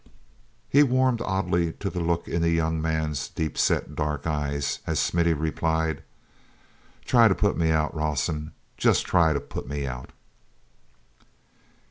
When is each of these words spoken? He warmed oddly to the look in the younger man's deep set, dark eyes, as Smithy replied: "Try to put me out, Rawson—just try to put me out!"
He 0.67 0.81
warmed 0.81 1.21
oddly 1.21 1.73
to 1.73 1.91
the 1.91 1.99
look 1.99 2.27
in 2.27 2.41
the 2.41 2.49
younger 2.49 2.81
man's 2.81 3.27
deep 3.29 3.55
set, 3.55 3.93
dark 3.95 4.25
eyes, 4.25 4.79
as 4.87 4.99
Smithy 4.99 5.33
replied: 5.33 6.01
"Try 7.05 7.27
to 7.27 7.35
put 7.35 7.55
me 7.55 7.69
out, 7.69 7.93
Rawson—just 7.93 9.05
try 9.05 9.31
to 9.31 9.39
put 9.39 9.67
me 9.67 9.85
out!" 9.85 10.11